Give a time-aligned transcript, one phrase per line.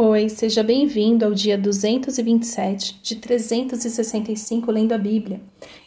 [0.00, 5.40] Oi, seja bem-vindo ao dia 227 de 365 lendo a Bíblia.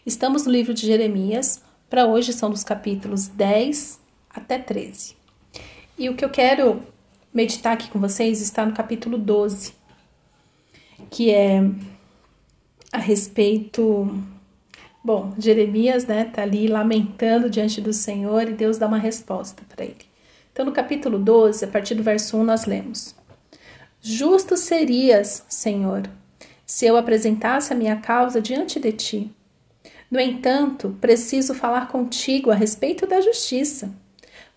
[0.05, 5.15] Estamos no livro de Jeremias, para hoje são dos capítulos 10 até 13.
[5.97, 6.83] E o que eu quero
[7.33, 9.75] meditar aqui com vocês está no capítulo 12,
[11.09, 11.61] que é
[12.91, 14.13] a respeito.
[15.01, 19.85] Bom, Jeremias, né, tá ali lamentando diante do Senhor e Deus dá uma resposta para
[19.85, 20.11] ele.
[20.51, 23.20] Então, no capítulo 12, a partir do verso 1, nós lemos.
[24.03, 26.09] Justo serias, Senhor,
[26.65, 29.31] se eu apresentasse a minha causa diante de ti.
[30.09, 33.93] No entanto, preciso falar contigo a respeito da justiça,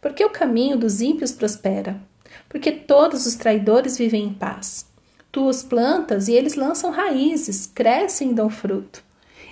[0.01, 2.01] porque o caminho dos ímpios prospera,
[2.49, 4.87] porque todos os traidores vivem em paz.
[5.31, 9.05] Tu os plantas e eles lançam raízes, crescem e dão fruto.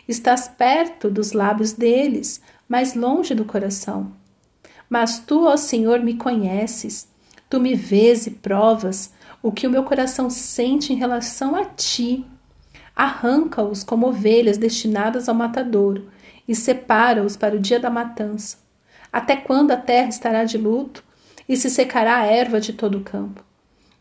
[0.08, 4.10] Estás perto dos lábios deles, mas longe do coração.
[4.88, 7.08] Mas tu, ó Senhor, me conheces,
[7.52, 12.24] tu me vês e provas o que o meu coração sente em relação a ti.
[12.96, 16.08] Arranca-os como ovelhas destinadas ao matadouro
[16.48, 18.56] e separa-os para o dia da matança.
[19.12, 21.04] Até quando a terra estará de luto
[21.46, 23.44] e se secará a erva de todo o campo?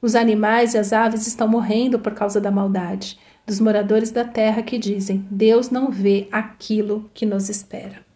[0.01, 4.63] Os animais e as aves estão morrendo por causa da maldade dos moradores da terra
[4.63, 8.10] que dizem: Deus não vê aquilo que nos espera.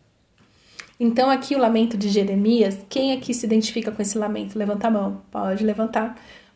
[1.00, 4.58] Então, aqui o lamento de Jeremias, quem aqui se identifica com esse lamento?
[4.58, 6.16] Levanta a mão, pode levantar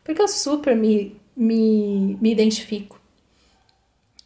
[0.09, 2.99] porque eu super me, me, me identifico.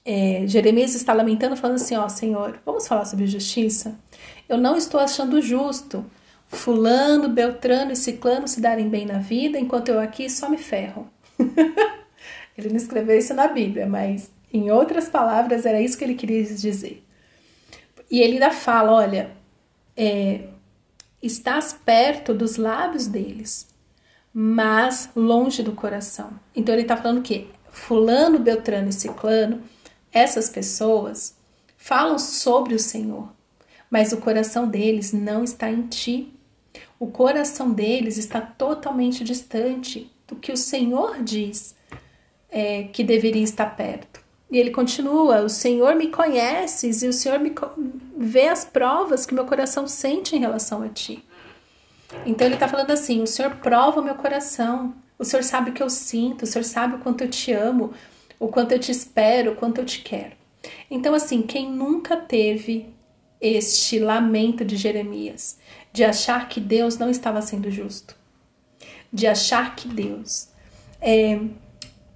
[0.06, 4.00] É, Jeremias está lamentando, falando assim: Ó Senhor, vamos falar sobre justiça?
[4.48, 6.06] Eu não estou achando justo
[6.48, 11.10] Fulano, Beltrano e Ciclano se darem bem na vida, enquanto eu aqui só me ferro.
[12.58, 16.42] ele não escreveu isso na Bíblia, mas em outras palavras era isso que ele queria
[16.44, 17.04] dizer.
[18.10, 19.32] E ele ainda fala: olha,
[19.96, 20.48] é,
[21.22, 23.68] estás perto dos lábios deles,
[24.34, 26.32] mas longe do coração.
[26.56, 29.62] Então ele está falando que Fulano, Beltrano e Ciclano,
[30.12, 31.36] essas pessoas
[31.78, 33.30] falam sobre o Senhor,
[33.90, 36.34] mas o coração deles não está em ti.
[37.00, 41.76] O coração deles está totalmente distante do que o Senhor diz
[42.50, 44.13] é, que deveria estar perto.
[44.54, 47.52] E ele continua: O Senhor me conheces e o Senhor me
[48.16, 51.26] vê as provas que meu coração sente em relação a ti.
[52.24, 55.74] Então ele está falando assim: o Senhor prova o meu coração, o Senhor sabe o
[55.74, 57.96] que eu sinto, o Senhor sabe o quanto eu te amo,
[58.40, 60.34] o quanto eu te espero, o quanto eu te quero.
[60.90, 62.94] Então, assim, quem nunca teve
[63.42, 65.58] este lamento de Jeremias,
[65.92, 68.16] de achar que Deus não estava sendo justo,
[69.12, 70.50] de achar que Deus.
[71.02, 71.40] É,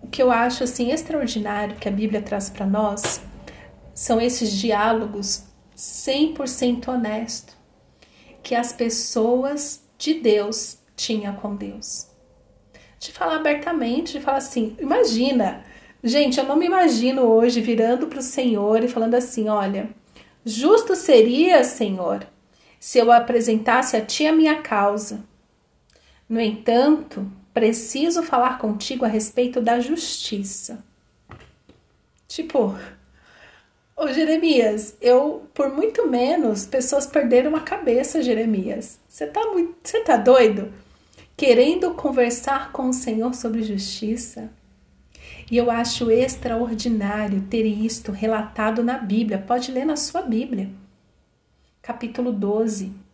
[0.01, 3.21] o que eu acho assim extraordinário que a Bíblia traz para nós
[3.93, 5.43] são esses diálogos
[5.75, 7.55] 100% honestos
[8.43, 12.07] que as pessoas de Deus tinha com Deus.
[12.99, 15.63] De falar abertamente, de falar assim, imagina,
[16.03, 19.89] gente, eu não me imagino hoje virando para o Senhor e falando assim: olha,
[20.45, 22.25] justo seria, Senhor,
[22.79, 25.23] se eu apresentasse a Ti a minha causa.
[26.29, 30.85] No entanto, preciso falar contigo a respeito da justiça.
[32.27, 32.77] Tipo,
[33.95, 38.99] Ô Jeremias, eu por muito menos pessoas perderam a cabeça, Jeremias.
[39.09, 40.71] Você tá muito, você tá doido?
[41.35, 44.51] Querendo conversar com o Senhor sobre justiça?
[45.49, 49.39] E eu acho extraordinário ter isto relatado na Bíblia.
[49.39, 50.69] Pode ler na sua Bíblia.
[51.81, 53.06] Capítulo 12.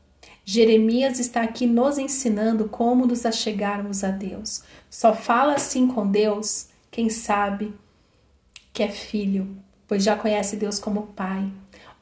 [0.46, 4.64] Jeremias está aqui nos ensinando como nos achegarmos a Deus.
[4.90, 7.74] Só fala assim com Deus quem sabe
[8.72, 11.52] que é filho pois já conhece Deus como Pai.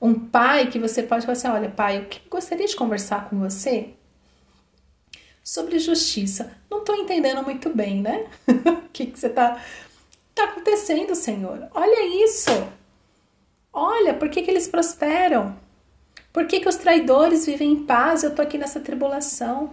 [0.01, 3.89] Um pai que você pode falar assim: olha, pai, eu gostaria de conversar com você
[5.43, 6.55] sobre justiça.
[6.69, 8.27] Não estou entendendo muito bem, né?
[8.85, 9.61] O que, que você está
[10.35, 11.69] tá acontecendo, Senhor?
[11.73, 12.49] Olha isso!
[13.71, 15.55] Olha, por que, que eles prosperam?
[16.31, 18.23] Por que, que os traidores vivem em paz?
[18.23, 19.71] Eu estou aqui nessa tribulação.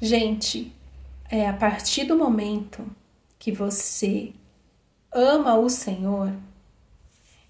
[0.00, 0.72] Gente,
[1.28, 2.84] é a partir do momento
[3.38, 4.32] que você
[5.12, 6.32] ama o Senhor,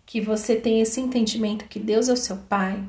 [0.06, 2.82] que você tem esse entendimento que Deus é o seu Pai,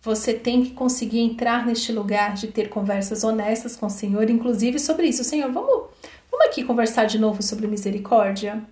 [0.00, 4.78] você tem que conseguir entrar neste lugar de ter conversas honestas com o Senhor, inclusive
[4.78, 5.24] sobre isso.
[5.24, 5.88] Senhor, vamos,
[6.30, 8.62] vamos aqui conversar de novo sobre misericórdia?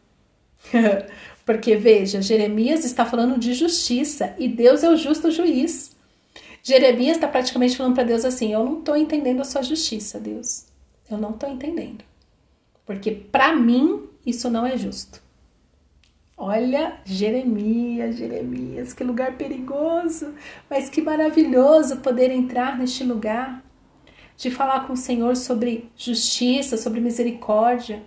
[1.44, 5.94] Porque veja, Jeremias está falando de justiça e Deus é o justo juiz.
[6.62, 10.64] Jeremias está praticamente falando para Deus assim: Eu não estou entendendo a sua justiça, Deus.
[11.10, 12.02] Eu não estou entendendo.
[12.86, 15.22] Porque para mim isso não é justo.
[16.36, 20.34] Olha, Jeremias, Jeremias, que lugar perigoso,
[20.68, 23.62] mas que maravilhoso poder entrar neste lugar.
[24.36, 28.02] de falar com o Senhor sobre justiça, sobre misericórdia,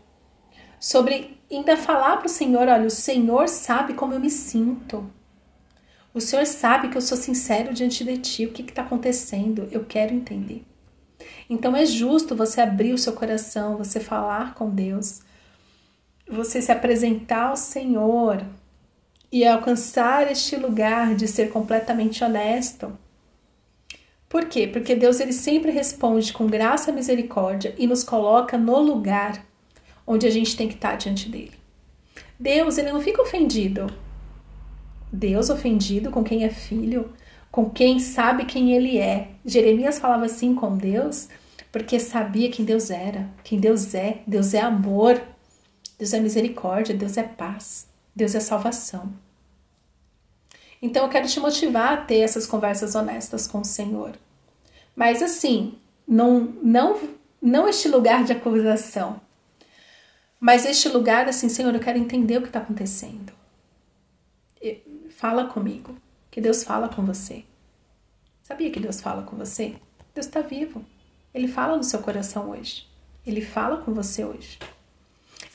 [0.80, 5.10] sobre ainda falar para o Senhor: olha, o Senhor sabe como eu me sinto.
[6.14, 8.46] O Senhor sabe que eu sou sincero diante de ti.
[8.46, 9.68] O que está acontecendo?
[9.72, 10.64] Eu quero entender.
[11.50, 15.22] Então é justo você abrir o seu coração, você falar com Deus,
[16.28, 18.44] você se apresentar ao Senhor
[19.32, 22.98] e alcançar este lugar de ser completamente honesto.
[24.28, 24.68] Por quê?
[24.68, 29.46] Porque Deus ele sempre responde com graça e misericórdia e nos coloca no lugar
[30.08, 31.52] onde a gente tem que estar diante dele.
[32.40, 33.94] Deus ele não fica ofendido.
[35.12, 37.12] Deus ofendido com quem é filho,
[37.52, 39.30] com quem sabe quem ele é.
[39.46, 41.28] Jeremias falava assim com Deus
[41.72, 44.22] porque sabia quem Deus era, quem Deus é.
[44.26, 45.22] Deus é amor,
[45.98, 49.14] Deus é misericórdia, Deus é paz, Deus é salvação.
[50.82, 54.14] Então eu quero te motivar a ter essas conversas honestas com o Senhor.
[54.96, 55.76] Mas assim,
[56.08, 57.00] não não
[57.42, 59.22] não este lugar de acusação,
[60.40, 63.34] mas este lugar assim, Senhor, eu quero entender o que está acontecendo.
[65.10, 65.96] Fala comigo,
[66.30, 67.44] que Deus fala com você.
[68.44, 69.76] Sabia que Deus fala com você?
[70.14, 70.86] Deus está vivo.
[71.34, 72.88] Ele fala no seu coração hoje.
[73.26, 74.58] Ele fala com você hoje.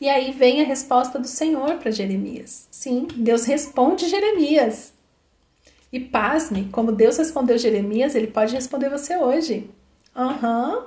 [0.00, 2.66] E aí vem a resposta do Senhor para Jeremias.
[2.70, 4.92] Sim, Deus responde Jeremias.
[5.92, 9.70] E pasme, como Deus respondeu Jeremias, ele pode responder você hoje.
[10.14, 10.84] Aham, uhum,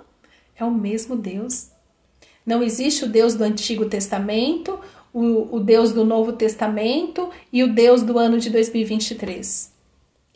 [0.55, 1.69] é o mesmo Deus.
[2.45, 4.79] Não existe o Deus do Antigo Testamento,
[5.13, 9.73] o, o Deus do Novo Testamento e o Deus do ano de 2023.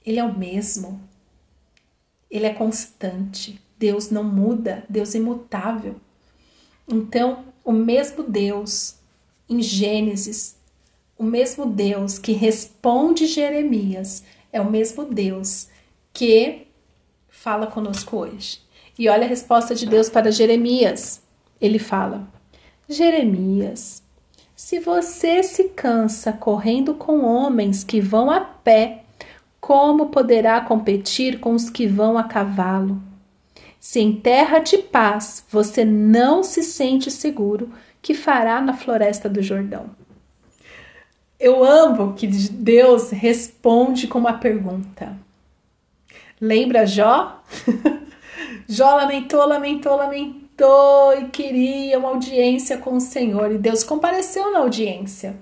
[0.05, 1.01] Ele é o mesmo.
[2.31, 3.61] Ele é constante.
[3.77, 5.95] Deus não muda, Deus é imutável.
[6.87, 8.95] Então, o mesmo Deus
[9.47, 10.57] em Gênesis,
[11.17, 15.67] o mesmo Deus que responde Jeremias, é o mesmo Deus
[16.11, 16.67] que
[17.27, 18.59] fala conosco hoje.
[18.97, 21.21] E olha a resposta de Deus para Jeremias.
[21.61, 22.27] Ele fala:
[22.87, 24.01] Jeremias,
[24.55, 29.03] se você se cansa correndo com homens que vão a pé,
[29.59, 33.01] como poderá competir com os que vão a cavalo?
[33.79, 37.71] Se em terra de paz você não se sente seguro,
[38.01, 39.91] que fará na floresta do Jordão?
[41.39, 45.15] Eu amo que Deus responde com uma pergunta.
[46.39, 47.41] Lembra Jó?
[48.67, 50.38] Jó lamentou, lamentou, lamentou
[51.17, 55.37] e queria uma audiência com o Senhor e Deus compareceu na audiência.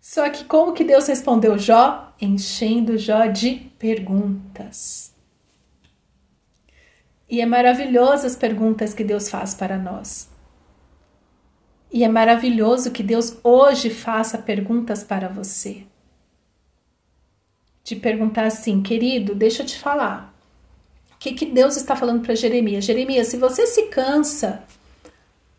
[0.00, 2.12] Só que como que Deus respondeu Jó?
[2.20, 5.14] Enchendo Jó de perguntas.
[7.28, 10.28] E é maravilhoso as perguntas que Deus faz para nós.
[11.90, 15.86] E é maravilhoso que Deus hoje faça perguntas para você.
[17.84, 20.31] De perguntar assim, querido, deixa eu te falar.
[21.22, 22.84] Que, que Deus está falando para Jeremias?
[22.84, 24.64] Jeremias, se você se cansa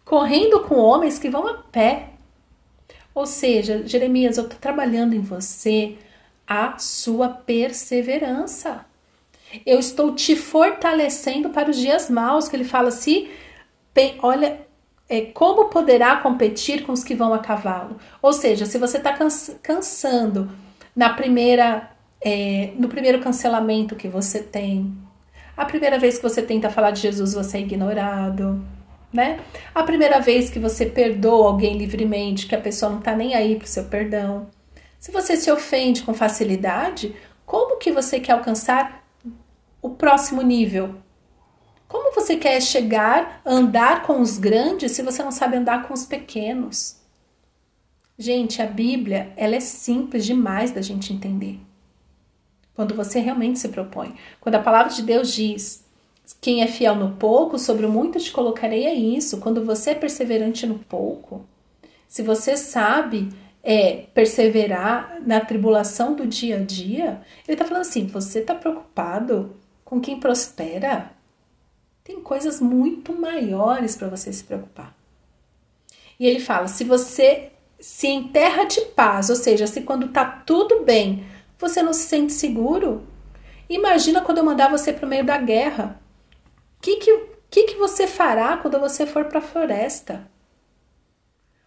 [0.03, 2.09] correndo com homens que vão a pé,
[3.15, 5.95] ou seja, Jeremias, eu estou trabalhando em você
[6.45, 8.85] a sua perseverança.
[9.65, 13.29] Eu estou te fortalecendo para os dias maus, que ele fala assim,
[14.21, 14.67] olha,
[15.07, 17.95] é, como poderá competir com os que vão a cavalo?
[18.21, 20.51] Ou seja, se você está cansa, cansando
[20.93, 21.89] na primeira,
[22.19, 24.93] é, no primeiro cancelamento que você tem,
[25.55, 28.63] a primeira vez que você tenta falar de Jesus, você é ignorado,
[29.11, 29.39] né?
[29.73, 33.55] A primeira vez que você perdoa alguém livremente, que a pessoa não está nem aí
[33.55, 34.47] para o seu perdão.
[34.99, 39.03] Se você se ofende com facilidade, como que você quer alcançar
[39.81, 40.95] o próximo nível.
[41.87, 46.05] Como você quer chegar andar com os grandes se você não sabe andar com os
[46.05, 46.95] pequenos?
[48.17, 51.59] Gente, a Bíblia, ela é simples demais da gente entender.
[52.75, 54.15] Quando você realmente se propõe.
[54.41, 55.85] Quando a palavra de Deus diz:
[56.41, 59.37] "Quem é fiel no pouco, sobre o muito te colocarei", é isso.
[59.39, 61.45] Quando você é perseverante no pouco,
[62.07, 63.29] se você sabe
[63.63, 69.55] é, perseverar na tribulação do dia a dia, ele está falando assim: você está preocupado
[69.85, 71.11] com quem prospera,
[72.03, 74.95] tem coisas muito maiores para você se preocupar.
[76.19, 80.23] E ele fala: se você se em terra de paz, ou seja, se quando tá
[80.23, 81.25] tudo bem,
[81.63, 83.03] você não se sente seguro,
[83.69, 85.99] imagina quando eu mandar você para o meio da guerra.
[86.77, 90.29] O que, que, que, que você fará quando você for para a floresta?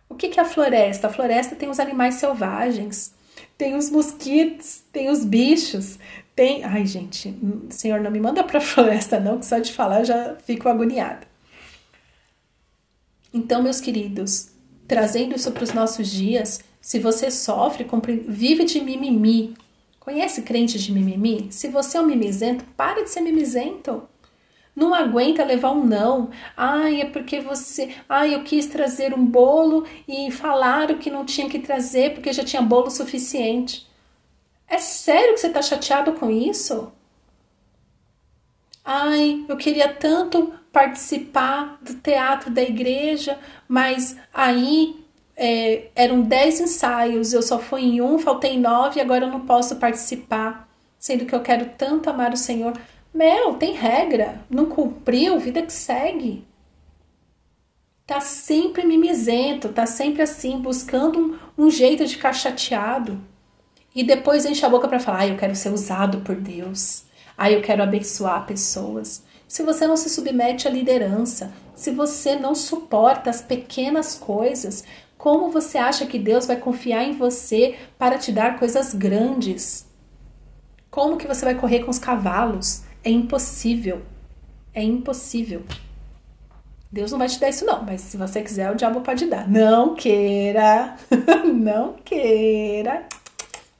[0.08, 1.08] O que, que é a floresta?
[1.08, 3.14] A floresta tem os animais selvagens,
[3.56, 5.98] tem os mosquitos, tem os bichos,
[6.34, 6.62] tem.
[6.62, 7.34] Ai, gente,
[7.70, 10.68] Senhor, não me manda para a floresta, não, que só de falar eu já fico
[10.68, 11.26] agoniada.
[13.32, 14.50] Então, meus queridos,
[14.86, 17.86] trazendo isso para os nossos dias, se você sofre,
[18.28, 19.54] vive de mimimi.
[20.06, 21.48] Conhece crente de mimimi?
[21.50, 24.08] Se você é um mimizento, para de ser mimizento.
[24.74, 26.30] não aguenta levar um não.
[26.56, 27.92] Ai, é porque você.
[28.08, 32.44] Ai, eu quis trazer um bolo e falaram que não tinha que trazer porque já
[32.44, 33.84] tinha bolo suficiente.
[34.68, 36.92] É sério que você tá chateado com isso?
[38.84, 45.04] Ai, eu queria tanto participar do teatro da igreja, mas aí
[45.36, 49.76] é, eram dez ensaios, eu só fui em um, faltei nove agora eu não posso
[49.76, 50.66] participar,
[50.98, 52.72] sendo que eu quero tanto amar o Senhor.
[53.12, 54.40] Mel, tem regra.
[54.48, 56.44] Não cumpriu, vida que segue.
[58.06, 63.20] Tá sempre mimizento, tá sempre assim, buscando um, um jeito de ficar chateado.
[63.94, 67.04] E depois enche a boca para falar: ah, eu quero ser usado por Deus.
[67.36, 69.24] Ah, eu quero abençoar pessoas.
[69.48, 74.84] Se você não se submete à liderança, se você não suporta as pequenas coisas,
[75.18, 79.86] como você acha que Deus vai confiar em você para te dar coisas grandes?
[80.90, 82.82] Como que você vai correr com os cavalos?
[83.02, 84.02] É impossível.
[84.74, 85.62] É impossível.
[86.92, 89.48] Deus não vai te dar isso, não, mas se você quiser, o diabo pode dar.
[89.48, 90.96] Não queira.
[91.54, 93.06] não queira.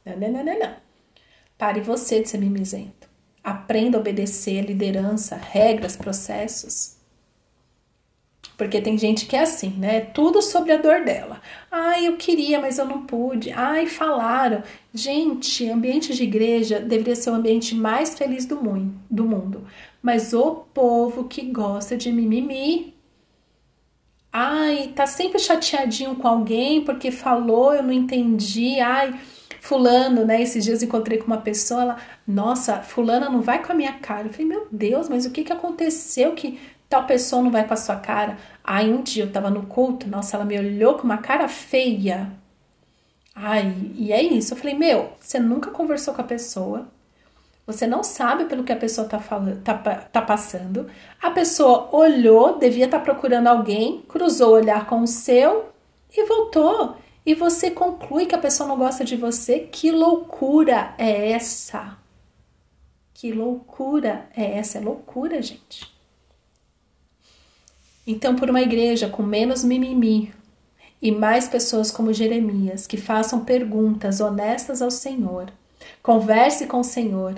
[0.04, 0.74] Não, não, não, não, não.
[1.56, 3.08] Pare você de ser mimizento.
[3.42, 6.95] Aprenda a obedecer liderança, regras, processos.
[8.56, 10.00] Porque tem gente que é assim, né?
[10.00, 11.42] Tudo sobre a dor dela.
[11.70, 13.52] Ai, eu queria, mas eu não pude.
[13.52, 14.62] Ai, falaram.
[14.94, 19.66] Gente, ambiente de igreja deveria ser o ambiente mais feliz do mundo.
[20.02, 22.94] Mas o povo que gosta de mimimi.
[24.32, 28.80] Ai, tá sempre chateadinho com alguém porque falou, eu não entendi.
[28.80, 29.18] Ai,
[29.60, 30.40] fulano, né?
[30.40, 31.96] Esses dias encontrei com uma pessoa, ela,
[32.26, 34.28] nossa, fulana não vai com a minha cara.
[34.28, 36.58] Eu falei, meu Deus, mas o que que aconteceu que
[36.88, 38.36] tal pessoa não vai com a sua cara.
[38.62, 42.30] Aí um dia eu tava no culto, nossa, ela me olhou com uma cara feia.
[43.34, 44.54] Ai, e é isso.
[44.54, 46.88] Eu falei, meu, você nunca conversou com a pessoa.
[47.66, 50.88] Você não sabe pelo que a pessoa tá, falando, tá, tá passando.
[51.20, 55.66] A pessoa olhou, devia estar tá procurando alguém, cruzou o olhar com o seu
[56.16, 56.96] e voltou.
[57.26, 59.60] E você conclui que a pessoa não gosta de você.
[59.60, 61.98] Que loucura é essa?
[63.12, 64.78] Que loucura é essa?
[64.78, 65.95] É loucura, gente.
[68.06, 70.32] Então, por uma igreja com menos mimimi
[71.02, 75.50] e mais pessoas como Jeremias que façam perguntas honestas ao Senhor,
[76.02, 77.34] converse com o Senhor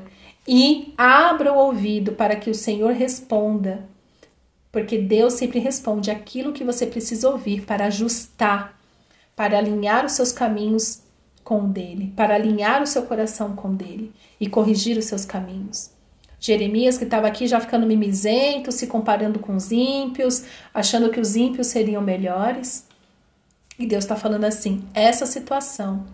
[0.47, 3.87] e abra o ouvido para que o Senhor responda,
[4.71, 8.79] porque Deus sempre responde aquilo que você precisa ouvir para ajustar,
[9.35, 11.03] para alinhar os seus caminhos
[11.43, 15.25] com o dele, para alinhar o seu coração com o dele e corrigir os seus
[15.25, 15.98] caminhos.
[16.41, 21.35] Jeremias, que estava aqui já ficando mimizento, se comparando com os ímpios, achando que os
[21.35, 22.87] ímpios seriam melhores.
[23.79, 26.07] E Deus está falando assim: essa situação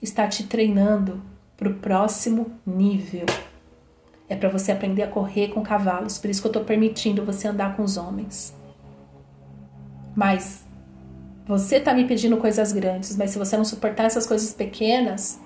[0.00, 1.22] está te treinando
[1.56, 3.26] para o próximo nível.
[4.28, 7.46] É para você aprender a correr com cavalos, por isso que eu estou permitindo você
[7.46, 8.54] andar com os homens.
[10.14, 10.64] Mas
[11.46, 15.38] você está me pedindo coisas grandes, mas se você não suportar essas coisas pequenas,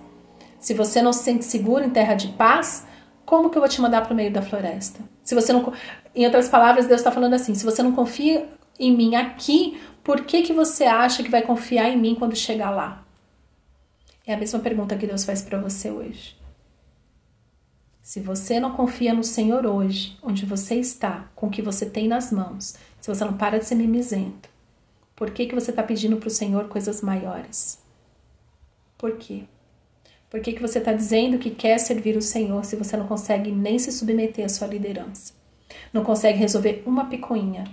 [0.58, 2.86] se você não se sente seguro em terra de paz,
[3.30, 4.98] como que eu vou te mandar para o meio da floresta?
[5.22, 5.72] Se você não,
[6.12, 10.24] em outras palavras, Deus está falando assim: se você não confia em mim aqui, por
[10.24, 13.06] que que você acha que vai confiar em mim quando chegar lá?
[14.26, 16.36] É a mesma pergunta que Deus faz para você hoje.
[18.02, 22.08] Se você não confia no Senhor hoje, onde você está, com o que você tem
[22.08, 24.48] nas mãos, se você não para de ser mimizento,
[25.14, 27.78] por que, que você está pedindo para o Senhor coisas maiores?
[28.98, 29.44] Por quê?
[30.30, 33.50] Por que, que você está dizendo que quer servir o Senhor se você não consegue
[33.50, 35.32] nem se submeter à sua liderança?
[35.92, 37.64] Não consegue resolver uma picuinha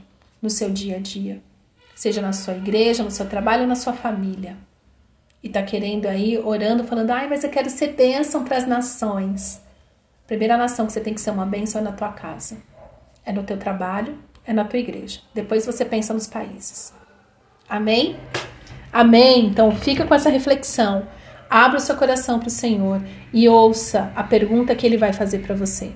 [0.41, 1.39] no seu dia a dia,
[1.95, 4.57] seja na sua igreja, no seu trabalho, na sua família.
[5.43, 9.61] E está querendo aí, orando, falando, ai, mas eu quero ser bênção para as nações.
[10.25, 12.57] A primeira nação que você tem que ser uma bênção é na tua casa.
[13.23, 15.19] É no teu trabalho, é na tua igreja.
[15.31, 16.91] Depois você pensa nos países.
[17.69, 18.15] Amém?
[18.91, 19.45] Amém?
[19.45, 21.07] Então fica com essa reflexão.
[21.49, 23.01] Abra o seu coração para o Senhor
[23.33, 25.91] e ouça a pergunta que ele vai fazer para você.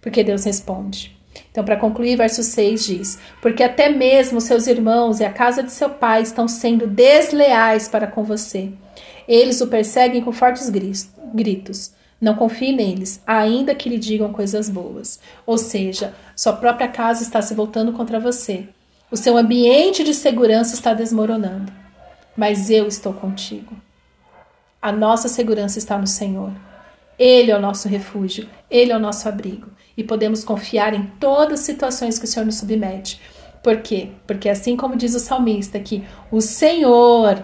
[0.00, 1.16] Porque Deus responde.
[1.50, 5.72] Então, para concluir, verso 6 diz: Porque até mesmo seus irmãos e a casa de
[5.72, 8.70] seu pai estão sendo desleais para com você.
[9.26, 11.92] Eles o perseguem com fortes gritos.
[12.20, 15.20] Não confie neles, ainda que lhe digam coisas boas.
[15.44, 18.68] Ou seja, sua própria casa está se voltando contra você.
[19.10, 21.72] O seu ambiente de segurança está desmoronando.
[22.36, 23.76] Mas eu estou contigo.
[24.84, 26.52] A nossa segurança está no Senhor.
[27.18, 29.68] Ele é o nosso refúgio, ele é o nosso abrigo.
[29.96, 33.18] E podemos confiar em todas as situações que o Senhor nos submete.
[33.62, 34.10] Por quê?
[34.26, 37.42] Porque assim como diz o salmista que o Senhor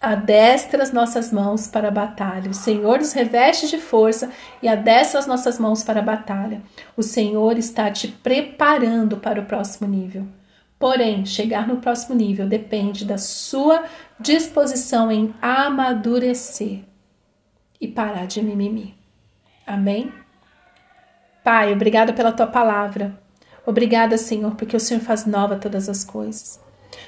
[0.00, 2.50] Adestra as nossas mãos para a batalha.
[2.50, 4.30] O Senhor nos reveste de força
[4.62, 6.62] e adestra as nossas mãos para a batalha.
[6.96, 10.24] O Senhor está te preparando para o próximo nível.
[10.78, 13.84] Porém, chegar no próximo nível depende da sua
[14.18, 16.80] disposição em amadurecer
[17.80, 18.94] e parar de mimimi.
[19.66, 20.12] Amém?
[21.42, 23.18] Pai, obrigada pela tua palavra.
[23.66, 26.60] Obrigada, Senhor, porque o Senhor faz nova todas as coisas.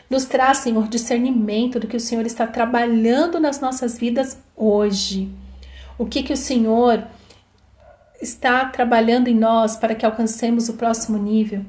[0.08, 5.32] Nos traz, Senhor, discernimento do que o Senhor está trabalhando nas nossas vidas hoje.
[5.96, 7.04] O que que o Senhor
[8.20, 11.64] está trabalhando em nós para que alcancemos o próximo nível.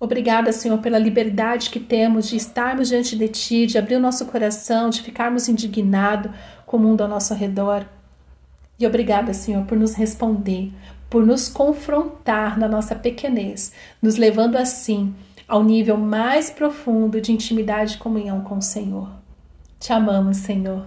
[0.00, 4.26] Obrigada, Senhor, pela liberdade que temos de estarmos diante de Ti, de abrir o nosso
[4.26, 6.30] coração, de ficarmos indignados
[6.64, 7.84] com o mundo ao nosso redor.
[8.78, 10.72] E obrigada, Senhor, por nos responder,
[11.10, 15.12] por nos confrontar na nossa pequenez, nos levando assim
[15.48, 19.10] ao nível mais profundo de intimidade e comunhão com o Senhor.
[19.80, 20.86] Te amamos, Senhor.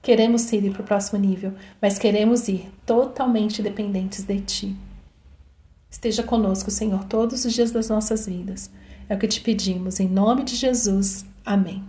[0.00, 4.76] Queremos ir para o próximo nível, mas queremos ir totalmente dependentes de Ti.
[6.02, 8.68] Esteja conosco, Senhor, todos os dias das nossas vidas.
[9.08, 11.24] É o que te pedimos, em nome de Jesus.
[11.44, 11.84] Amém.